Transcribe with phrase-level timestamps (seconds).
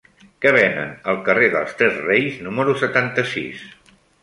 [0.45, 3.65] Què venen al carrer dels Tres Reis número setanta-sis?